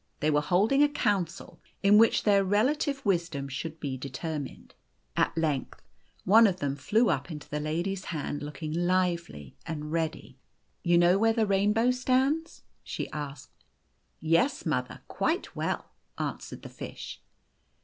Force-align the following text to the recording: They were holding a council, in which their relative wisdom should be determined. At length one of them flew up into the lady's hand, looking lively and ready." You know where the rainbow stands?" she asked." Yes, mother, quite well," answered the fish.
They 0.19 0.31
were 0.31 0.41
holding 0.41 0.81
a 0.81 0.89
council, 0.89 1.59
in 1.83 1.99
which 1.99 2.23
their 2.23 2.43
relative 2.43 3.05
wisdom 3.05 3.47
should 3.47 3.79
be 3.79 3.97
determined. 3.97 4.73
At 5.15 5.37
length 5.37 5.79
one 6.25 6.47
of 6.47 6.57
them 6.59 6.75
flew 6.75 7.11
up 7.11 7.29
into 7.29 7.47
the 7.47 7.59
lady's 7.59 8.05
hand, 8.05 8.41
looking 8.41 8.73
lively 8.73 9.57
and 9.67 9.91
ready." 9.91 10.39
You 10.83 10.97
know 10.97 11.19
where 11.19 11.33
the 11.33 11.45
rainbow 11.45 11.91
stands?" 11.91 12.63
she 12.83 13.11
asked." 13.11 13.63
Yes, 14.19 14.65
mother, 14.65 15.01
quite 15.07 15.55
well," 15.55 15.91
answered 16.17 16.63
the 16.63 16.69
fish. 16.69 17.21